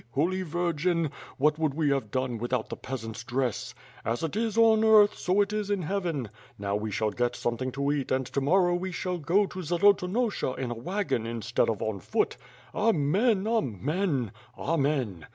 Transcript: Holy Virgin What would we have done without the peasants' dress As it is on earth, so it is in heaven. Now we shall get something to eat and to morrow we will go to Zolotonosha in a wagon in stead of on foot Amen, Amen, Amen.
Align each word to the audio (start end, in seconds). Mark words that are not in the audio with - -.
Holy 0.13 0.41
Virgin 0.41 1.11
What 1.37 1.59
would 1.59 1.75
we 1.75 1.91
have 1.91 2.09
done 2.09 2.39
without 2.39 2.69
the 2.69 2.75
peasants' 2.75 3.23
dress 3.23 3.75
As 4.03 4.23
it 4.23 4.35
is 4.35 4.57
on 4.57 4.83
earth, 4.83 5.15
so 5.15 5.41
it 5.41 5.53
is 5.53 5.69
in 5.69 5.83
heaven. 5.83 6.31
Now 6.57 6.75
we 6.75 6.89
shall 6.89 7.11
get 7.11 7.35
something 7.35 7.71
to 7.73 7.91
eat 7.91 8.09
and 8.11 8.25
to 8.25 8.41
morrow 8.41 8.73
we 8.73 8.95
will 9.05 9.19
go 9.19 9.45
to 9.45 9.59
Zolotonosha 9.61 10.55
in 10.57 10.71
a 10.71 10.73
wagon 10.73 11.27
in 11.27 11.43
stead 11.43 11.69
of 11.69 11.83
on 11.83 11.99
foot 11.99 12.37
Amen, 12.73 13.45
Amen, 13.45 14.31
Amen. 14.57 15.27